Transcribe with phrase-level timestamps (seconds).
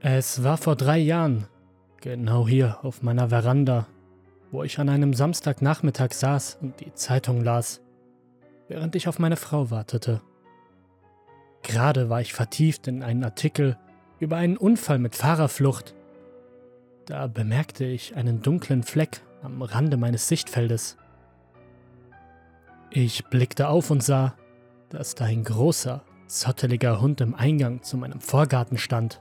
[0.00, 1.48] Es war vor drei Jahren,
[2.00, 3.88] genau hier auf meiner Veranda,
[4.52, 7.80] wo ich an einem Samstagnachmittag saß und die Zeitung las,
[8.68, 10.20] während ich auf meine Frau wartete.
[11.62, 13.76] Gerade war ich vertieft in einen Artikel
[14.20, 15.96] über einen Unfall mit Fahrerflucht.
[17.06, 20.96] Da bemerkte ich einen dunklen Fleck am Rande meines Sichtfeldes.
[22.90, 24.34] Ich blickte auf und sah,
[24.90, 29.20] dass da ein großer, zotteliger Hund im Eingang zu meinem Vorgarten stand.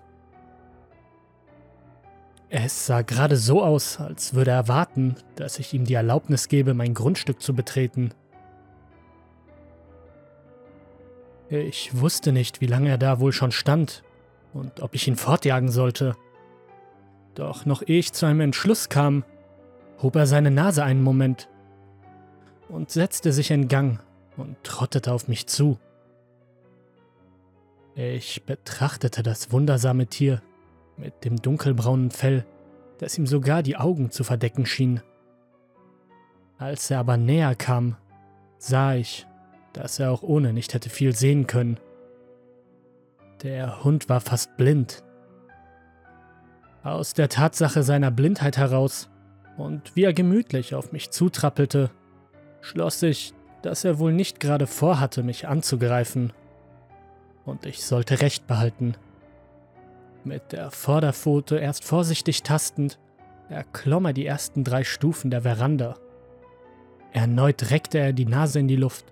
[2.50, 6.74] Es sah gerade so aus, als würde er warten, dass ich ihm die Erlaubnis gebe,
[6.74, 8.12] mein Grundstück zu betreten.
[11.50, 14.04] Ich wusste nicht, wie lange er da wohl schon stand
[14.54, 16.16] und ob ich ihn fortjagen sollte.
[17.36, 19.26] Doch noch ehe ich zu einem Entschluss kam,
[20.02, 21.50] hob er seine Nase einen Moment
[22.70, 24.00] und setzte sich in Gang
[24.38, 25.80] und trottete auf mich zu.
[27.96, 30.42] Ich betrachtete das wundersame Tier
[30.98, 32.46] mit dem dunkelbraunen Fell,
[33.00, 35.02] das ihm sogar die Augen zu verdecken schien.
[36.58, 37.96] Als er aber näher kam,
[38.58, 39.28] sah ich,
[39.74, 41.80] dass er auch ohne nicht hätte viel sehen können.
[43.44, 45.04] Der Hund war fast blind.
[46.84, 49.10] Aus der Tatsache seiner Blindheit heraus
[49.58, 51.92] und wie er gemütlich auf mich zutrappelte,
[52.62, 56.34] schloss ich, dass er wohl nicht gerade vorhatte, mich anzugreifen.
[57.46, 58.96] Und ich sollte Recht behalten.
[60.28, 63.00] Mit der Vorderpfote erst vorsichtig tastend,
[63.48, 65.96] erklomm er die ersten drei Stufen der Veranda.
[67.14, 69.06] Erneut reckte er die Nase in die Luft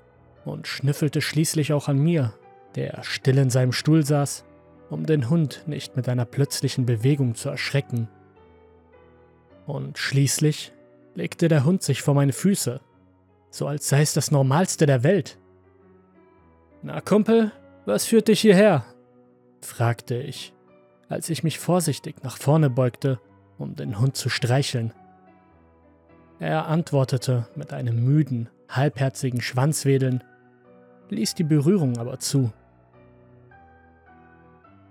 [0.43, 2.33] und schnüffelte schließlich auch an mir,
[2.75, 4.43] der still in seinem Stuhl saß,
[4.89, 8.09] um den Hund nicht mit einer plötzlichen Bewegung zu erschrecken.
[9.65, 10.73] Und schließlich
[11.13, 12.81] legte der Hund sich vor meine Füße,
[13.51, 15.37] so als sei es das Normalste der Welt.
[16.81, 17.53] Na Kumpel,
[17.85, 18.83] was führt dich hierher?
[19.61, 20.54] fragte ich
[21.09, 23.19] als ich mich vorsichtig nach vorne beugte,
[23.57, 24.93] um den Hund zu streicheln.
[26.39, 30.23] Er antwortete mit einem müden, halbherzigen Schwanzwedeln,
[31.09, 32.51] ließ die Berührung aber zu.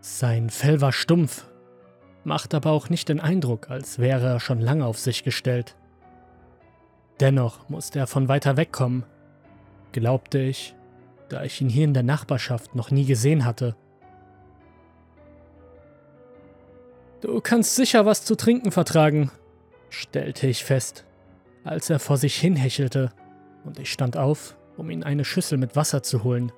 [0.00, 1.46] Sein Fell war stumpf,
[2.24, 5.76] machte aber auch nicht den Eindruck, als wäre er schon lange auf sich gestellt.
[7.20, 9.04] Dennoch musste er von weiter weg kommen,
[9.92, 10.74] glaubte ich,
[11.28, 13.76] da ich ihn hier in der Nachbarschaft noch nie gesehen hatte
[17.24, 19.30] Du kannst sicher was zu trinken vertragen,
[19.88, 21.06] stellte ich fest,
[21.64, 23.12] als er vor sich hin hechelte,
[23.64, 26.52] und ich stand auf, um ihn eine Schüssel mit Wasser zu holen.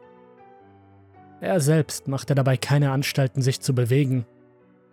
[1.40, 4.26] Er selbst machte dabei keine Anstalten, sich zu bewegen,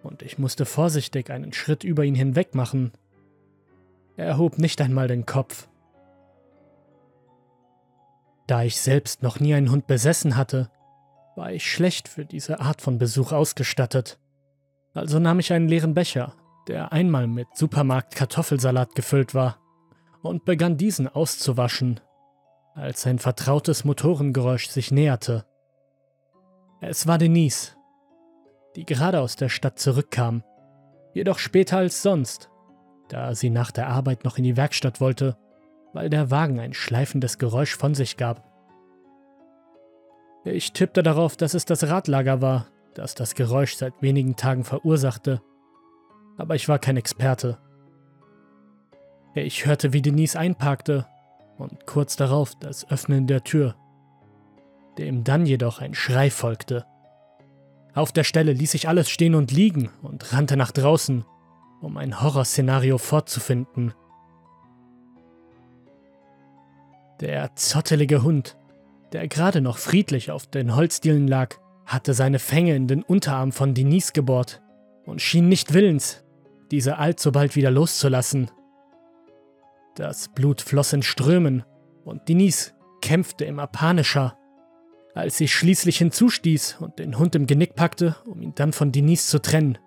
[0.04, 2.92] und ich musste vorsichtig einen Schritt über ihn hinweg machen.
[4.16, 5.70] Er erhob nicht einmal den Kopf.
[8.46, 10.70] Da ich selbst noch nie einen Hund besessen hatte,
[11.36, 14.20] war ich schlecht für diese Art von Besuch ausgestattet.
[14.94, 16.34] Also nahm ich einen leeren Becher,
[16.68, 19.58] der einmal mit Supermarkt-Kartoffelsalat gefüllt war,
[20.22, 22.00] und begann diesen auszuwaschen,
[22.76, 25.46] als ein vertrautes Motorengeräusch sich näherte.
[26.80, 27.76] Es war Denise,
[28.76, 30.44] die gerade aus der Stadt zurückkam,
[31.14, 32.50] jedoch später als sonst,
[33.10, 35.38] da sie nach der Arbeit noch in die Werkstatt wollte,
[35.92, 38.44] weil der Wagen ein schleifendes Geräusch von sich gab.
[40.46, 45.42] Ich tippte darauf, dass es das Radlager war, das das Geräusch seit wenigen Tagen verursachte,
[46.38, 47.58] aber ich war kein Experte.
[49.36, 51.08] Ich hörte, wie Denise einparkte
[51.58, 53.76] und kurz darauf das Öffnen der Tür,
[54.98, 56.86] dem dann jedoch ein Schrei folgte.
[57.96, 61.26] Auf der Stelle ließ ich alles stehen und liegen und rannte nach draußen,
[61.82, 63.94] um ein Horrorszenario fortzufinden.
[67.20, 68.58] Der zottelige Hund,
[69.14, 71.56] der gerade noch friedlich auf den Holzdielen lag,
[71.86, 74.62] hatte seine Fänge in den Unterarm von Denise gebohrt
[75.06, 76.24] und schien nicht willens,
[76.72, 78.50] diese allzubald wieder loszulassen.
[79.96, 81.64] Das Blut floss in Strömen
[82.04, 84.38] und Denise kämpfte immer panischer,
[85.14, 89.28] als sie schließlich hinzustieß und den Hund im Genick packte, um ihn dann von Denise
[89.28, 89.78] zu trennen.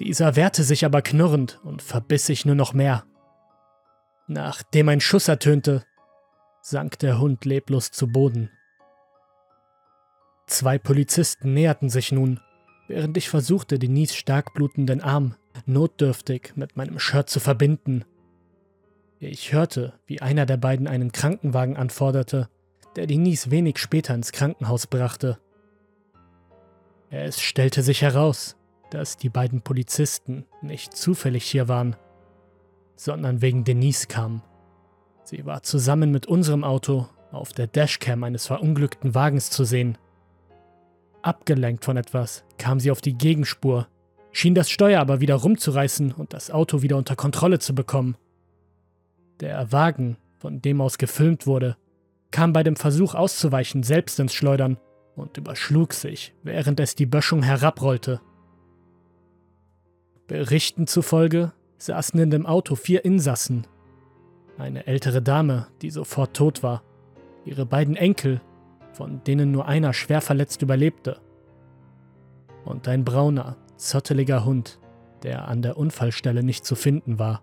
[0.00, 3.04] Dieser wehrte sich aber knurrend und verbiss sich nur noch mehr.
[4.26, 5.84] Nachdem ein Schuss ertönte,
[6.60, 8.50] sank der Hund leblos zu Boden.
[10.48, 12.40] Zwei Polizisten näherten sich nun,
[12.88, 15.34] während ich versuchte, Denise stark blutenden Arm
[15.66, 18.06] notdürftig mit meinem Shirt zu verbinden.
[19.20, 22.48] Ich hörte, wie einer der beiden einen Krankenwagen anforderte,
[22.96, 25.38] der Denise wenig später ins Krankenhaus brachte.
[27.10, 28.56] Es stellte sich heraus,
[28.90, 31.94] dass die beiden Polizisten nicht zufällig hier waren,
[32.96, 34.42] sondern wegen Denise kamen.
[35.24, 39.98] Sie war zusammen mit unserem Auto auf der Dashcam eines verunglückten Wagens zu sehen.
[41.22, 43.88] Abgelenkt von etwas kam sie auf die Gegenspur
[44.32, 48.16] schien das Steuer aber wieder rumzureißen und das Auto wieder unter Kontrolle zu bekommen.
[49.40, 51.76] Der Wagen, von dem aus gefilmt wurde,
[52.30, 54.78] kam bei dem Versuch auszuweichen selbst ins Schleudern
[55.16, 58.20] und überschlug sich, während es die Böschung herabrollte.
[60.26, 63.66] Berichten zufolge saßen in dem Auto vier Insassen.
[64.58, 66.82] Eine ältere Dame, die sofort tot war,
[67.44, 68.40] ihre beiden Enkel,
[68.98, 71.20] von denen nur einer schwer verletzt überlebte,
[72.64, 74.80] und ein brauner, zotteliger Hund,
[75.22, 77.40] der an der Unfallstelle nicht zu finden war.